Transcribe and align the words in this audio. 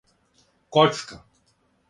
коцка 0.73 1.15